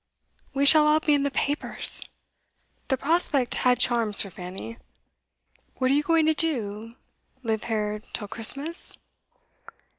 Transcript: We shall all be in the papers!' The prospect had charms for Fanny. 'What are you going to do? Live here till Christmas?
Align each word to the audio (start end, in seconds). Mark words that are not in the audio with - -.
We 0.55 0.65
shall 0.65 0.87
all 0.87 0.99
be 0.99 1.13
in 1.13 1.21
the 1.21 1.29
papers!' 1.29 2.01
The 2.87 2.97
prospect 2.97 3.53
had 3.53 3.77
charms 3.77 4.23
for 4.23 4.31
Fanny. 4.31 4.79
'What 5.75 5.91
are 5.91 5.93
you 5.93 6.01
going 6.01 6.25
to 6.25 6.33
do? 6.33 6.95
Live 7.43 7.65
here 7.65 8.01
till 8.11 8.27
Christmas? 8.27 8.97